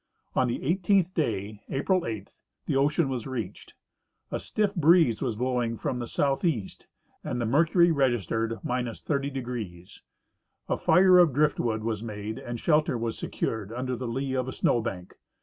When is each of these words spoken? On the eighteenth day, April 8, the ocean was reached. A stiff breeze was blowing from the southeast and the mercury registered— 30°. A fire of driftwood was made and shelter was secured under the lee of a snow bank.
On 0.35 0.47
the 0.47 0.63
eighteenth 0.63 1.13
day, 1.13 1.61
April 1.69 2.07
8, 2.07 2.31
the 2.65 2.75
ocean 2.75 3.07
was 3.07 3.27
reached. 3.27 3.75
A 4.31 4.39
stiff 4.39 4.73
breeze 4.73 5.21
was 5.21 5.35
blowing 5.35 5.77
from 5.77 5.99
the 5.99 6.07
southeast 6.07 6.87
and 7.23 7.39
the 7.39 7.45
mercury 7.45 7.91
registered— 7.91 8.51
30°. 8.65 10.01
A 10.69 10.77
fire 10.77 11.19
of 11.19 11.33
driftwood 11.33 11.83
was 11.83 12.01
made 12.01 12.39
and 12.39 12.59
shelter 12.59 12.97
was 12.97 13.15
secured 13.15 13.71
under 13.71 13.95
the 13.95 14.07
lee 14.07 14.33
of 14.33 14.47
a 14.47 14.51
snow 14.53 14.81
bank. 14.81 15.17